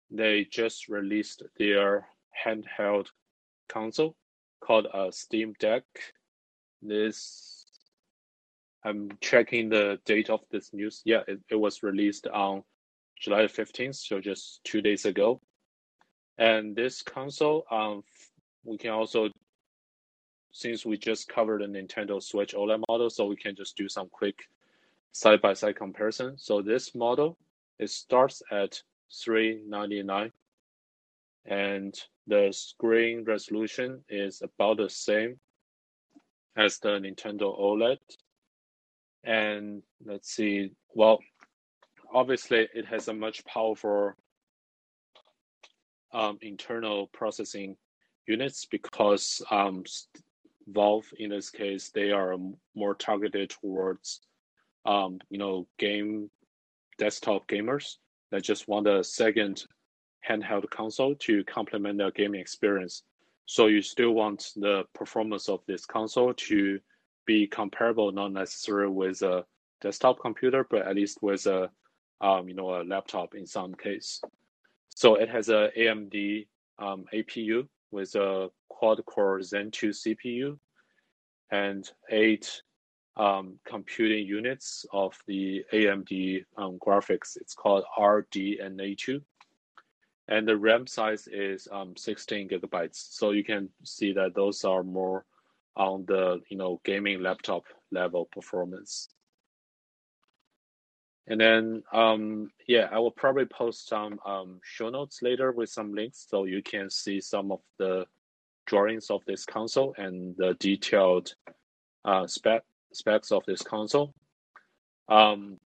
they 0.09 0.47
just 0.49 0.87
released 0.87 1.43
their 1.57 2.07
handheld 2.45 3.07
console 3.67 4.15
called 4.61 4.87
a 4.93 5.11
Steam 5.11 5.53
Deck. 5.59 5.83
This 6.81 7.65
I'm 8.85 9.09
checking 9.19 9.67
the 9.69 9.99
date 10.05 10.29
of 10.29 10.41
this 10.51 10.71
news. 10.71 11.01
Yeah, 11.03 11.21
it, 11.27 11.39
it 11.49 11.55
was 11.55 11.83
released 11.83 12.27
on 12.27 12.63
July 13.19 13.43
15th, 13.43 13.95
so 13.95 14.19
just 14.19 14.63
two 14.63 14.81
days 14.81 15.05
ago. 15.05 15.41
And 16.37 16.75
this 16.75 17.01
console, 17.01 17.65
um, 17.71 18.03
we 18.63 18.77
can 18.77 18.91
also, 18.91 19.29
since 20.51 20.85
we 20.85 20.97
just 20.97 21.29
covered 21.29 21.61
the 21.61 21.65
Nintendo 21.65 22.21
Switch 22.21 22.53
OLED 22.53 22.83
model, 22.89 23.09
so 23.09 23.25
we 23.25 23.35
can 23.35 23.55
just 23.55 23.77
do 23.77 23.87
some 23.87 24.09
quick 24.09 24.35
side-by-side 25.11 25.75
comparison. 25.75 26.37
So 26.37 26.61
this 26.61 26.93
model, 26.93 27.37
it 27.79 27.89
starts 27.89 28.41
at 28.51 28.81
399 29.23 30.31
and 31.45 31.93
the 32.27 32.49
screen 32.51 33.23
resolution 33.23 34.03
is 34.09 34.41
about 34.41 34.77
the 34.77 34.89
same 34.89 35.39
as 36.57 36.79
the 36.79 36.99
Nintendo 36.99 37.57
OLED. 37.59 37.97
And 39.23 39.83
let's 40.03 40.31
see, 40.31 40.71
well, 40.93 41.19
obviously 42.15 42.67
it 42.73 42.85
has 42.85 43.09
a 43.09 43.13
much 43.13 43.45
powerful 43.45 44.13
um, 46.13 46.39
internal 46.41 47.07
processing 47.07 47.75
units 48.25 48.65
because 48.65 49.41
um, 49.51 49.83
Valve 50.67 51.05
in 51.19 51.29
this 51.29 51.49
case 51.49 51.91
they 51.93 52.11
are 52.11 52.37
more 52.73 52.95
targeted 52.95 53.49
towards 53.49 54.21
um, 54.85 55.19
you 55.29 55.37
know 55.37 55.67
game 55.77 56.31
desktop 56.97 57.47
gamers 57.47 57.97
that 58.31 58.43
just 58.43 58.67
want 58.67 58.87
a 58.87 59.03
second 59.03 59.65
handheld 60.27 60.67
console 60.69 61.15
to 61.15 61.43
complement 61.43 61.97
their 61.97 62.11
gaming 62.11 62.41
experience. 62.41 63.03
So 63.45 63.67
you 63.67 63.81
still 63.81 64.11
want 64.11 64.53
the 64.55 64.85
performance 64.95 65.49
of 65.49 65.59
this 65.67 65.85
console 65.85 66.33
to 66.33 66.79
be 67.27 67.45
comparable, 67.45 68.11
not 68.11 68.31
necessarily 68.31 68.91
with 68.91 69.21
a 69.21 69.45
desktop 69.81 70.19
computer, 70.19 70.65
but 70.67 70.87
at 70.87 70.95
least 70.95 71.19
with 71.21 71.45
a 71.45 71.69
um, 72.21 72.47
you 72.47 72.55
know 72.55 72.81
a 72.81 72.83
laptop 72.83 73.35
in 73.35 73.45
some 73.45 73.73
case. 73.73 74.21
So 74.95 75.15
it 75.15 75.29
has 75.29 75.49
a 75.49 75.69
AMD 75.77 76.47
um, 76.79 77.05
APU 77.13 77.67
with 77.91 78.15
a 78.15 78.49
quad-core 78.69 79.41
Zen 79.41 79.71
2 79.71 79.89
CPU 79.89 80.57
and 81.51 81.89
eight 82.09 82.61
um, 83.17 83.59
computing 83.65 84.25
units 84.25 84.85
of 84.91 85.17
the 85.27 85.63
AMD 85.73 86.45
um, 86.57 86.77
graphics. 86.79 87.37
It's 87.37 87.53
called 87.53 87.85
RDNA2 87.97 89.21
and 90.27 90.47
the 90.47 90.57
RAM 90.57 90.87
size 90.87 91.27
is 91.27 91.67
um, 91.71 91.95
16 91.95 92.49
gigabytes. 92.49 93.13
So 93.13 93.31
you 93.31 93.43
can 93.43 93.69
see 93.83 94.13
that 94.13 94.33
those 94.33 94.63
are 94.63 94.83
more 94.83 95.25
on 95.75 96.05
the 96.07 96.41
you 96.49 96.57
know 96.57 96.79
gaming 96.83 97.21
laptop 97.21 97.63
level 97.91 98.25
performance. 98.31 99.09
And 101.27 101.41
then 101.41 101.83
um, 101.91 102.51
yeah, 102.67 102.87
I 102.91 102.99
will 102.99 103.11
probably 103.11 103.45
post 103.45 103.87
some 103.87 104.19
um, 104.25 104.59
show 104.63 104.89
notes 104.89 105.21
later 105.21 105.51
with 105.51 105.69
some 105.69 105.93
links 105.93 106.25
so 106.29 106.45
you 106.45 106.61
can 106.61 106.89
see 106.89 107.19
some 107.19 107.51
of 107.51 107.61
the 107.79 108.05
drawings 108.65 109.09
of 109.09 109.21
this 109.25 109.45
console 109.45 109.93
and 109.97 110.35
the 110.37 110.55
detailed 110.59 111.33
uh, 112.03 112.27
spec 112.27 112.63
specs 112.93 113.31
of 113.31 113.43
this 113.45 113.61
console. 113.61 114.13
Um, 115.09 115.59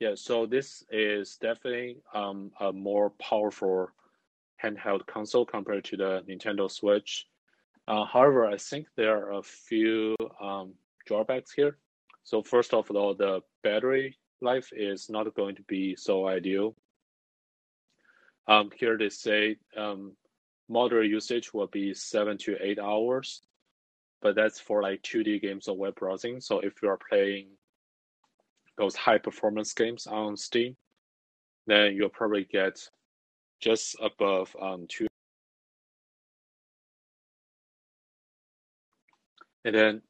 yeah, 0.00 0.14
so 0.14 0.46
this 0.46 0.82
is 0.90 1.36
definitely 1.36 1.98
um, 2.14 2.50
a 2.58 2.72
more 2.72 3.10
powerful 3.10 3.88
handheld 4.62 5.06
console 5.06 5.44
compared 5.44 5.84
to 5.84 5.96
the 5.96 6.22
Nintendo 6.28 6.70
Switch. 6.70 7.26
Uh, 7.86 8.04
however, 8.04 8.46
I 8.46 8.56
think 8.56 8.86
there 8.96 9.16
are 9.16 9.38
a 9.38 9.42
few 9.42 10.16
um, 10.40 10.74
drawbacks 11.06 11.52
here. 11.52 11.76
So 12.24 12.42
first 12.42 12.72
of 12.72 12.90
all, 12.90 13.14
the 13.14 13.42
battery 13.62 14.16
life 14.40 14.70
is 14.72 15.08
not 15.10 15.34
going 15.34 15.56
to 15.56 15.62
be 15.62 15.96
so 15.96 16.26
ideal. 16.26 16.74
Um, 18.46 18.70
here 18.76 18.96
they 18.98 19.10
say 19.10 19.56
um, 19.76 20.16
moderate 20.68 21.10
usage 21.10 21.52
will 21.52 21.66
be 21.66 21.94
seven 21.94 22.38
to 22.38 22.56
eight 22.60 22.78
hours, 22.78 23.42
but 24.22 24.34
that's 24.34 24.58
for 24.58 24.82
like 24.82 25.02
2D 25.02 25.42
games 25.42 25.68
or 25.68 25.76
web 25.76 25.94
browsing. 25.94 26.40
So 26.40 26.60
if 26.60 26.74
you 26.82 26.88
are 26.88 26.98
playing 27.08 27.48
those 28.76 28.96
high 28.96 29.18
performance 29.18 29.72
games 29.74 30.06
on 30.06 30.36
Steam, 30.36 30.76
then 31.66 31.94
you'll 31.94 32.08
probably 32.08 32.44
get 32.44 32.88
just 33.60 33.94
above 34.00 34.56
um, 34.60 34.86
two. 34.88 35.06
And 39.64 39.74
then 39.74 40.02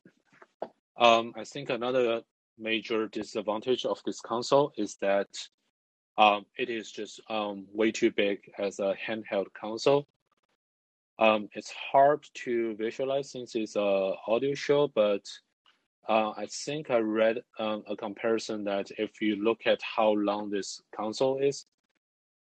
um, 0.97 1.33
I 1.37 1.45
think 1.45 1.71
another 1.71 2.23
major 2.61 3.09
disadvantage 3.09 3.85
of 3.85 4.01
this 4.05 4.20
console 4.20 4.73
is 4.77 4.96
that 5.01 5.29
um, 6.18 6.44
it 6.59 6.68
is 6.68 6.92
just 6.92 7.20
um, 7.31 7.66
way 7.73 7.90
too 7.90 8.11
big 8.11 8.38
as 8.59 8.79
a 8.79 8.94
handheld 9.07 9.46
console. 9.59 10.07
Um, 11.18 11.49
it's 11.55 11.73
hard 11.92 12.27
to 12.44 12.75
visualize 12.77 13.31
since 13.31 13.55
it's 13.55 13.77
a 13.77 14.12
audio 14.27 14.55
show, 14.55 14.88
but 14.94 15.23
uh, 16.09 16.31
I 16.37 16.46
think 16.46 16.90
I 16.90 16.99
read 16.99 17.38
um, 17.59 17.85
a 17.87 17.96
comparison 17.96 18.64
that 18.64 18.90
if 18.99 19.20
you 19.20 19.37
look 19.37 19.61
at 19.66 19.81
how 19.83 20.11
long 20.12 20.51
this 20.51 20.81
console 20.94 21.38
is, 21.38 21.66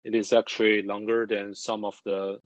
it 0.04 0.14
is 0.14 0.32
actually 0.32 0.82
longer 0.82 1.26
than 1.26 1.54
some 1.54 1.84
of 1.84 2.00
the 2.04 2.38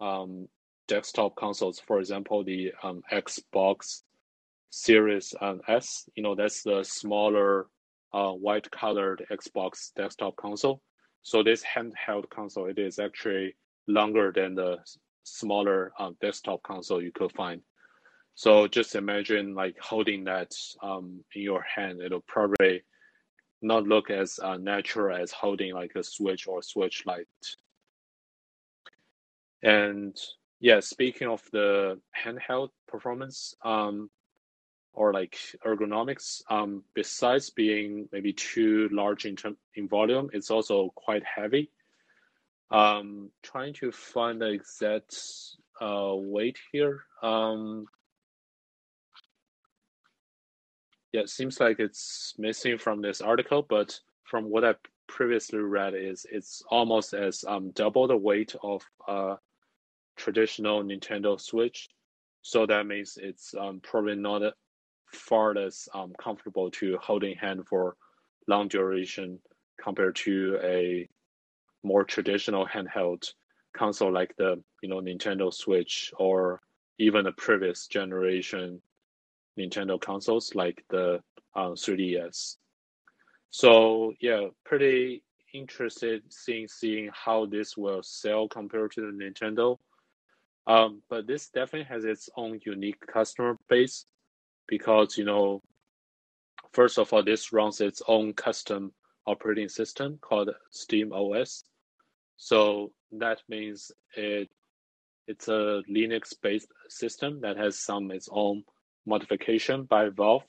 um, 0.00 0.48
desktop 0.86 1.36
consoles. 1.36 1.80
For 1.80 2.00
example, 2.00 2.44
the 2.44 2.72
um, 2.82 3.02
Xbox 3.12 4.02
Series 4.70 5.34
S. 5.68 6.08
You 6.14 6.22
know, 6.22 6.34
that's 6.34 6.62
the 6.62 6.82
smaller, 6.84 7.66
uh, 8.12 8.32
white-colored 8.32 9.26
Xbox 9.30 9.92
desktop 9.94 10.36
console. 10.36 10.80
So 11.22 11.42
this 11.42 11.62
handheld 11.62 12.30
console, 12.30 12.66
it 12.66 12.78
is 12.78 12.98
actually 12.98 13.56
longer 13.86 14.32
than 14.34 14.54
the 14.54 14.78
smaller 15.24 15.92
um, 15.98 16.16
desktop 16.20 16.62
console 16.62 17.02
you 17.02 17.12
could 17.12 17.32
find. 17.32 17.60
So 18.34 18.68
just 18.68 18.94
imagine 18.94 19.54
like 19.54 19.76
holding 19.80 20.24
that 20.24 20.52
um, 20.82 21.24
in 21.34 21.42
your 21.42 21.62
hand. 21.62 22.00
It'll 22.00 22.20
probably 22.20 22.82
not 23.60 23.84
look 23.84 24.10
as 24.10 24.38
uh, 24.40 24.56
natural 24.56 25.20
as 25.20 25.32
holding 25.32 25.74
like 25.74 25.92
a 25.96 26.04
switch 26.04 26.46
or 26.46 26.62
Switch 26.62 27.04
Lite. 27.04 27.26
And 29.62 30.16
yeah, 30.60 30.80
speaking 30.80 31.28
of 31.28 31.42
the 31.52 32.00
handheld 32.16 32.70
performance 32.86 33.54
um, 33.64 34.08
or 34.98 35.12
like 35.12 35.38
ergonomics, 35.64 36.42
um, 36.50 36.82
besides 36.92 37.50
being 37.50 38.08
maybe 38.10 38.32
too 38.32 38.88
large 38.90 39.26
in 39.26 39.36
term, 39.36 39.56
in 39.76 39.86
volume, 39.86 40.28
it's 40.32 40.50
also 40.50 40.92
quite 40.96 41.22
heavy. 41.24 41.70
Um, 42.72 43.30
trying 43.40 43.74
to 43.74 43.92
find 43.92 44.40
the 44.40 44.50
exact 44.50 45.16
uh, 45.80 46.14
weight 46.16 46.58
here. 46.72 47.04
Um, 47.22 47.86
yeah, 51.12 51.20
it 51.20 51.30
seems 51.30 51.60
like 51.60 51.78
it's 51.78 52.34
missing 52.36 52.76
from 52.76 53.00
this 53.00 53.20
article, 53.20 53.62
but 53.62 54.00
from 54.24 54.50
what 54.50 54.64
I 54.64 54.74
previously 55.06 55.60
read, 55.60 55.94
is 55.94 56.26
it's 56.28 56.60
almost 56.70 57.14
as 57.14 57.44
um, 57.46 57.70
double 57.70 58.08
the 58.08 58.16
weight 58.16 58.56
of 58.64 58.82
a 59.06 59.36
traditional 60.16 60.82
Nintendo 60.82 61.40
Switch. 61.40 61.88
So 62.42 62.66
that 62.66 62.84
means 62.84 63.16
it's 63.16 63.54
um, 63.54 63.78
probably 63.80 64.16
not 64.16 64.42
far 65.12 65.54
less 65.54 65.88
um, 65.94 66.12
comfortable 66.20 66.70
to 66.70 66.98
holding 67.00 67.36
hand 67.36 67.66
for 67.66 67.96
long 68.46 68.68
duration 68.68 69.38
compared 69.82 70.16
to 70.16 70.58
a 70.62 71.08
more 71.82 72.04
traditional 72.04 72.66
handheld 72.66 73.32
console 73.76 74.12
like 74.12 74.34
the 74.36 74.62
you 74.82 74.88
know 74.88 75.00
Nintendo 75.00 75.52
Switch 75.52 76.12
or 76.18 76.60
even 76.98 77.24
the 77.24 77.32
previous 77.32 77.86
generation 77.86 78.80
Nintendo 79.58 80.00
consoles 80.00 80.54
like 80.54 80.84
the 80.90 81.20
uh, 81.54 81.70
3DS. 81.70 82.56
So 83.50 84.12
yeah, 84.20 84.48
pretty 84.64 85.22
interested 85.54 86.22
seeing 86.28 86.68
seeing 86.68 87.10
how 87.12 87.46
this 87.46 87.76
will 87.76 88.02
sell 88.02 88.48
compared 88.48 88.92
to 88.92 89.00
the 89.00 89.12
Nintendo. 89.24 89.78
Um, 90.66 91.02
but 91.08 91.26
this 91.26 91.48
definitely 91.48 91.88
has 91.94 92.04
its 92.04 92.28
own 92.36 92.60
unique 92.64 93.00
customer 93.06 93.56
base 93.68 94.04
because 94.68 95.18
you 95.18 95.24
know, 95.24 95.62
first 96.72 96.98
of 96.98 97.12
all, 97.12 97.24
this 97.24 97.52
runs 97.52 97.80
its 97.80 98.02
own 98.06 98.34
custom 98.34 98.92
operating 99.26 99.68
system 99.68 100.18
called 100.20 100.50
Steam 100.70 101.12
OS. 101.12 101.64
So 102.36 102.92
that 103.12 103.38
means 103.48 103.90
it 104.16 104.48
it's 105.26 105.48
a 105.48 105.82
Linux 105.90 106.34
based 106.40 106.68
system 106.88 107.40
that 107.42 107.56
has 107.56 107.78
some 107.78 108.10
its 108.10 108.28
own 108.32 108.64
modification 109.06 109.84
by 109.84 110.08
Valve. 110.08 110.44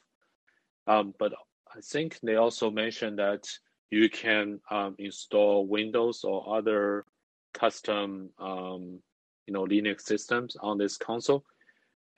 Um, 0.87 1.13
but 1.19 1.33
I 1.75 1.81
think 1.81 2.17
they 2.23 2.35
also 2.35 2.71
mentioned 2.71 3.19
that 3.19 3.43
you 3.91 4.09
can 4.09 4.59
um, 4.71 4.95
install 4.97 5.67
Windows 5.67 6.23
or 6.23 6.57
other 6.57 7.05
custom 7.53 8.29
um, 8.39 8.99
you 9.45 9.53
know 9.53 9.65
Linux 9.65 10.01
systems 10.01 10.55
on 10.61 10.77
this 10.77 10.97
console. 10.97 11.43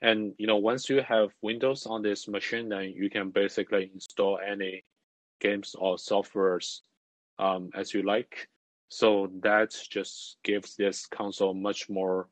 And 0.02 0.34
you 0.36 0.48
know, 0.48 0.56
once 0.56 0.90
you 0.90 1.00
have 1.02 1.30
Windows 1.42 1.86
on 1.86 2.02
this 2.02 2.26
machine, 2.26 2.68
then 2.68 2.92
you 2.94 3.08
can 3.08 3.30
basically 3.30 3.90
install 3.94 4.38
any 4.38 4.84
games 5.40 5.76
or 5.78 5.96
softwares 5.96 6.80
um, 7.38 7.70
as 7.74 7.94
you 7.94 8.02
like. 8.02 8.48
So 8.88 9.30
that 9.42 9.74
just 9.88 10.36
gives 10.42 10.76
this 10.76 11.06
console 11.06 11.54
much 11.54 11.88
more 11.88 12.28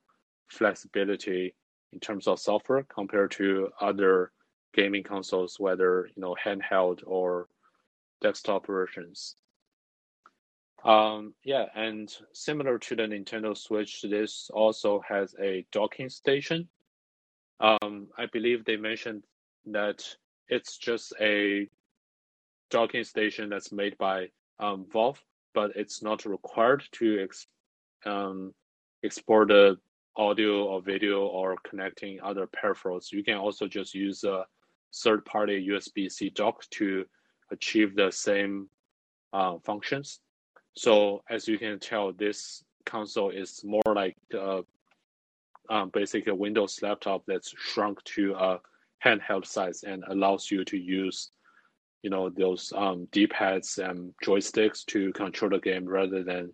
flexibility 0.49 1.55
in 1.93 2.01
terms 2.01 2.27
of 2.27 2.41
software 2.41 2.83
compared 2.83 3.31
to 3.33 3.69
other 3.81 4.33
gaming 4.75 5.05
consoles, 5.05 5.61
whether 5.61 6.11
you 6.15 6.21
know 6.21 6.37
handheld 6.45 7.03
or 7.07 7.49
desktop 8.21 8.67
versions. 8.67 9.37
Um, 10.85 11.35
yeah, 11.45 11.67
and 11.77 12.13
similar 12.33 12.79
to 12.79 12.97
the 12.97 13.03
Nintendo 13.03 13.57
Switch, 13.57 14.03
this 14.03 14.51
also 14.53 15.03
has 15.07 15.37
a 15.41 15.65
docking 15.71 16.09
station. 16.09 16.69
Um, 17.61 18.09
I 18.17 18.27
believe 18.27 18.65
they 18.65 18.77
mentioned 18.77 19.25
that 19.67 20.05
it's 20.49 20.79
just 20.79 21.13
a 21.21 21.69
docking 22.71 23.05
station 23.05 23.49
that's 23.49 23.73
made 23.73 23.97
by 23.99 24.29
um, 24.59 24.87
Valve, 24.93 25.23
but 25.55 25.73
it's 25.77 26.03
not 26.03 26.25
required 26.25 26.83
to 26.93 27.23
ex- 27.23 27.47
um, 28.07 28.55
export 29.05 29.49
the 29.49 29.77
audio 30.17 30.65
or 30.65 30.81
video 30.81 31.27
or 31.27 31.57
connecting 31.69 32.21
other 32.23 32.47
peripherals. 32.47 33.13
You 33.13 33.23
can 33.23 33.37
also 33.37 33.67
just 33.67 33.95
use 33.95 34.25
a 34.25 34.45
third-party 34.95 35.69
USB-C 35.69 36.31
dock 36.31 36.69
to 36.71 37.05
achieve 37.51 37.95
the 37.95 38.11
same 38.11 38.69
uh, 39.33 39.59
functions. 39.65 40.21
So 40.75 41.23
as 41.29 41.47
you 41.47 41.59
can 41.59 41.79
tell, 41.79 42.13
this 42.13 42.65
console 42.87 43.31
is 43.31 43.63
more 43.65 43.83
like 43.95 44.17
uh, 44.39 44.63
um, 45.71 45.91
basically 45.91 46.33
a 46.33 46.35
Windows 46.35 46.81
laptop 46.83 47.23
that's 47.27 47.55
shrunk 47.57 48.03
to 48.05 48.35
a 48.35 48.61
handheld 49.05 49.47
size 49.47 49.85
and 49.85 50.05
allows 50.09 50.51
you 50.51 50.65
to 50.65 50.77
use, 50.77 51.31
you 52.03 52.11
know, 52.11 52.29
those 52.29 52.73
um, 52.77 53.07
D-pads 53.13 53.79
and 53.79 54.13
joysticks 54.23 54.85
to 54.87 55.13
control 55.13 55.51
the 55.51 55.59
game 55.59 55.87
rather 55.87 56.23
than 56.25 56.53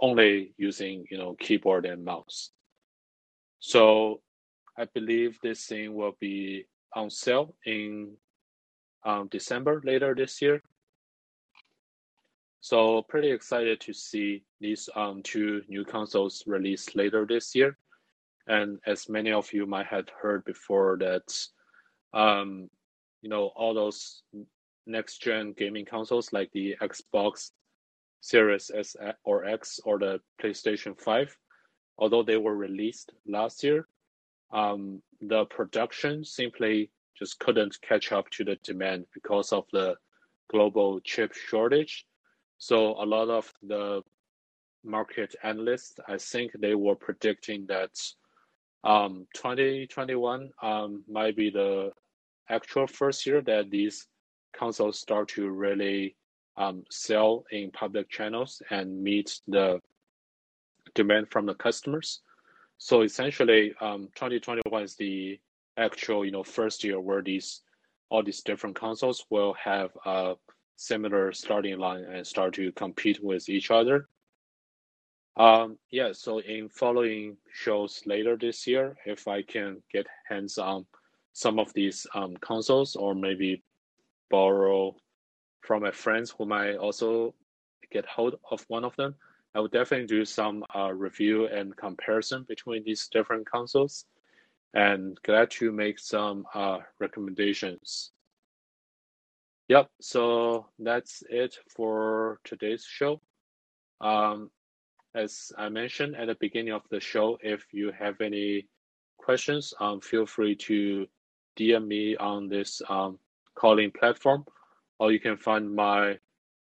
only 0.00 0.54
using, 0.56 1.04
you 1.10 1.18
know, 1.18 1.34
keyboard 1.38 1.84
and 1.84 2.04
mouse. 2.04 2.50
So 3.58 4.20
I 4.78 4.86
believe 4.94 5.38
this 5.42 5.66
thing 5.66 5.94
will 5.94 6.16
be 6.20 6.66
on 6.94 7.10
sale 7.10 7.54
in 7.66 8.12
um, 9.04 9.28
December 9.30 9.82
later 9.84 10.14
this 10.14 10.40
year. 10.40 10.62
So 12.60 13.02
pretty 13.02 13.30
excited 13.30 13.80
to 13.80 13.92
see 13.92 14.44
these 14.60 14.88
um, 14.94 15.22
two 15.22 15.62
new 15.68 15.84
consoles 15.84 16.44
released 16.46 16.94
later 16.94 17.26
this 17.26 17.54
year. 17.54 17.76
And 18.48 18.78
as 18.86 19.08
many 19.08 19.30
of 19.32 19.52
you 19.52 19.66
might 19.66 19.86
have 19.86 20.08
heard 20.08 20.44
before, 20.44 20.96
that 21.00 21.28
um, 22.18 22.70
you 23.22 23.28
know 23.28 23.52
all 23.54 23.74
those 23.74 24.22
next 24.86 25.18
gen 25.22 25.52
gaming 25.56 25.84
consoles 25.84 26.32
like 26.32 26.50
the 26.52 26.74
Xbox 26.80 27.50
Series 28.20 28.70
S 28.74 28.96
or 29.24 29.44
X 29.44 29.80
or 29.84 29.98
the 29.98 30.20
PlayStation 30.42 30.98
Five, 30.98 31.36
although 31.98 32.22
they 32.22 32.38
were 32.38 32.56
released 32.56 33.12
last 33.26 33.62
year, 33.62 33.86
um, 34.52 35.02
the 35.20 35.44
production 35.46 36.24
simply 36.24 36.90
just 37.18 37.38
couldn't 37.38 37.76
catch 37.82 38.12
up 38.12 38.30
to 38.30 38.44
the 38.44 38.56
demand 38.64 39.04
because 39.12 39.52
of 39.52 39.64
the 39.72 39.96
global 40.50 41.00
chip 41.00 41.34
shortage. 41.34 42.06
So 42.58 43.00
a 43.02 43.04
lot 43.04 43.28
of 43.28 43.52
the 43.62 44.02
market 44.84 45.34
analysts, 45.42 45.98
I 46.08 46.16
think 46.16 46.52
they 46.58 46.74
were 46.74 46.96
predicting 46.96 47.66
that 47.66 47.90
um, 48.84 49.26
2021 49.34 50.50
um, 50.62 51.04
might 51.08 51.36
be 51.36 51.50
the 51.50 51.90
actual 52.48 52.86
first 52.86 53.26
year 53.26 53.40
that 53.42 53.70
these 53.70 54.06
consoles 54.56 54.98
start 54.98 55.28
to 55.28 55.48
really 55.50 56.16
um, 56.56 56.84
sell 56.90 57.44
in 57.50 57.70
public 57.70 58.08
channels 58.10 58.62
and 58.70 59.02
meet 59.02 59.40
the 59.46 59.80
demand 60.94 61.30
from 61.30 61.46
the 61.46 61.54
customers. 61.54 62.20
So 62.78 63.02
essentially, 63.02 63.74
um, 63.80 64.08
2021 64.14 64.82
is 64.82 64.96
the 64.96 65.38
actual, 65.76 66.24
you 66.24 66.30
know, 66.30 66.42
first 66.42 66.82
year 66.84 67.00
where 67.00 67.22
these 67.22 67.62
all 68.10 68.22
these 68.22 68.42
different 68.42 68.74
consoles 68.74 69.26
will 69.28 69.54
have 69.54 69.90
a 70.06 70.34
similar 70.76 71.30
starting 71.32 71.78
line 71.78 72.04
and 72.04 72.26
start 72.26 72.54
to 72.54 72.72
compete 72.72 73.22
with 73.22 73.48
each 73.48 73.70
other. 73.70 74.08
Um, 75.38 75.78
yeah, 75.90 76.12
so 76.12 76.40
in 76.40 76.68
following 76.68 77.36
shows 77.52 78.02
later 78.06 78.36
this 78.36 78.66
year, 78.66 78.96
if 79.06 79.28
I 79.28 79.42
can 79.42 79.82
get 79.92 80.06
hands 80.28 80.58
on 80.58 80.84
some 81.32 81.58
of 81.60 81.72
these 81.74 82.06
um, 82.14 82.36
consoles 82.38 82.96
or 82.96 83.14
maybe 83.14 83.62
borrow 84.30 84.96
from 85.60 85.82
my 85.82 85.92
friends 85.92 86.34
who 86.36 86.46
might 86.46 86.74
also 86.76 87.34
get 87.92 88.04
hold 88.06 88.34
of 88.50 88.64
one 88.68 88.84
of 88.84 88.96
them, 88.96 89.14
I 89.54 89.60
would 89.60 89.70
definitely 89.70 90.08
do 90.08 90.24
some 90.24 90.64
uh, 90.74 90.92
review 90.92 91.46
and 91.46 91.76
comparison 91.76 92.44
between 92.48 92.82
these 92.84 93.08
different 93.08 93.48
consoles 93.48 94.06
and 94.74 95.18
glad 95.24 95.50
to 95.52 95.72
make 95.72 95.98
some 96.00 96.46
uh, 96.54 96.78
recommendations. 96.98 98.10
Yep, 99.68 99.88
so 100.00 100.66
that's 100.78 101.22
it 101.30 101.56
for 101.68 102.40
today's 102.44 102.84
show. 102.84 103.20
Um, 104.00 104.50
as 105.18 105.50
I 105.58 105.68
mentioned 105.68 106.14
at 106.16 106.28
the 106.28 106.36
beginning 106.36 106.72
of 106.72 106.82
the 106.90 107.00
show, 107.00 107.38
if 107.42 107.66
you 107.72 107.90
have 107.98 108.20
any 108.20 108.68
questions, 109.18 109.74
um, 109.80 110.00
feel 110.00 110.26
free 110.26 110.54
to 110.54 111.06
DM 111.58 111.86
me 111.86 112.16
on 112.16 112.48
this 112.48 112.80
um, 112.88 113.18
calling 113.56 113.90
platform, 113.90 114.44
or 115.00 115.10
you 115.10 115.18
can 115.18 115.36
find 115.36 115.74
my 115.74 116.18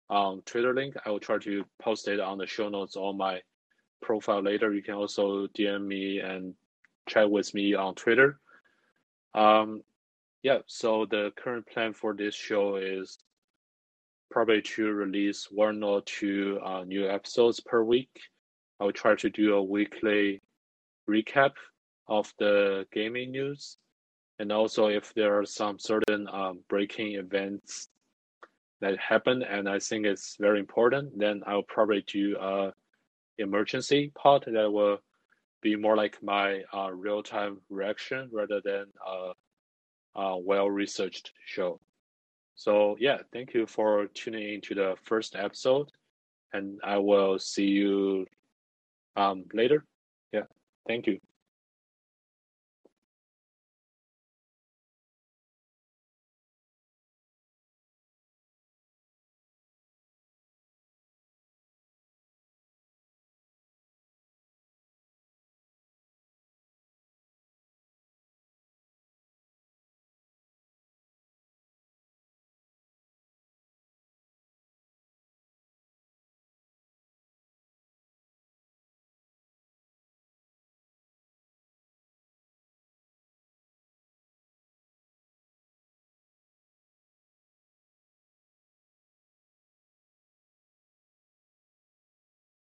um, 0.09 0.41
Twitter 0.47 0.73
link. 0.73 0.95
I 1.05 1.11
will 1.11 1.21
try 1.21 1.39
to 1.39 1.65
post 1.81 2.09
it 2.09 2.21
on 2.21 2.39
the 2.39 2.47
show 2.47 2.71
notes 2.71 2.97
on 2.97 3.19
my 3.19 3.43
profile 4.01 4.43
later. 4.43 4.73
You 4.73 4.83
can 4.83 4.95
also 4.95 5.47
DM 5.49 5.87
me 5.87 6.21
and 6.21 6.55
chat 7.07 7.31
with 7.31 7.53
me 7.53 7.75
on 7.75 7.95
Twitter. 7.95 8.41
Um, 9.35 9.83
yeah, 10.43 10.59
so 10.67 11.05
the 11.05 11.33
current 11.37 11.67
plan 11.67 11.93
for 11.93 12.15
this 12.15 12.35
show 12.35 12.77
is 12.77 13.19
probably 14.31 14.63
to 14.63 14.91
release 14.91 15.49
one 15.51 15.83
or 15.83 16.01
two 16.03 16.59
uh, 16.65 16.85
new 16.85 17.09
episodes 17.09 17.61
per 17.61 17.83
week. 17.83 18.09
I 18.81 18.85
will 18.85 18.93
try 18.93 19.15
to 19.17 19.31
do 19.31 19.55
a 19.55 19.63
weekly 19.63 20.41
recap 21.09 21.53
of 22.07 22.33
the 22.39 22.87
gaming 22.93 23.33
news. 23.33 23.77
And 24.39 24.53
also, 24.53 24.87
if 24.87 25.13
there 25.15 25.39
are 25.39 25.45
some 25.45 25.79
certain 25.79 26.29
um, 26.29 26.61
breaking 26.69 27.15
events 27.15 27.89
that 28.81 28.97
happen 28.99 29.43
and 29.43 29.69
I 29.69 29.81
think 29.81 30.07
it's 30.07 30.37
very 30.39 30.61
important, 30.61 31.19
then 31.19 31.43
I'll 31.47 31.63
probably 31.63 32.05
do 32.07 32.37
a 32.41 32.73
emergency 33.39 34.13
part 34.15 34.45
that 34.47 34.73
will 34.73 34.99
be 35.61 35.75
more 35.77 35.97
like 35.97 36.23
my 36.23 36.63
uh, 36.73 36.91
real 36.93 37.23
time 37.23 37.61
reaction 37.69 38.29
rather 38.33 38.61
than 38.65 38.87
a, 39.07 39.33
a 40.21 40.39
well 40.39 40.71
researched 40.71 41.33
show. 41.47 41.81
So, 42.55 42.97
yeah, 42.99 43.19
thank 43.33 43.55
you 43.55 43.67
for 43.67 44.07
tuning 44.15 44.55
in 44.55 44.61
to 44.63 44.75
the 44.75 44.95
first 45.05 45.37
episode, 45.37 45.91
and 46.53 46.81
I 46.83 46.99
will 46.99 47.39
see 47.39 47.67
you 47.67 48.27
um, 49.19 49.45
later. 49.53 49.85
Yeah, 50.33 50.45
thank 50.87 51.07
you. 51.07 51.19